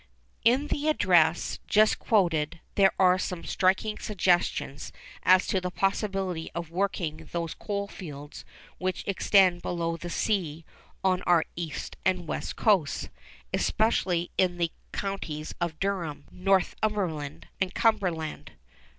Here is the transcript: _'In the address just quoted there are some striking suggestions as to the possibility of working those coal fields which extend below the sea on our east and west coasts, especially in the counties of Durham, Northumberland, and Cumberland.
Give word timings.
_'In 0.43 0.69
the 0.69 0.87
address 0.87 1.59
just 1.67 1.99
quoted 1.99 2.59
there 2.73 2.91
are 2.97 3.19
some 3.19 3.43
striking 3.43 3.99
suggestions 3.99 4.91
as 5.21 5.45
to 5.45 5.61
the 5.61 5.69
possibility 5.69 6.49
of 6.55 6.71
working 6.71 7.29
those 7.31 7.53
coal 7.53 7.87
fields 7.87 8.43
which 8.79 9.03
extend 9.05 9.61
below 9.61 9.97
the 9.97 10.09
sea 10.09 10.65
on 11.03 11.21
our 11.27 11.45
east 11.55 11.97
and 12.03 12.27
west 12.27 12.55
coasts, 12.55 13.09
especially 13.53 14.31
in 14.39 14.57
the 14.57 14.71
counties 14.91 15.53
of 15.61 15.79
Durham, 15.79 16.25
Northumberland, 16.31 17.45
and 17.61 17.71
Cumberland. 17.75 18.53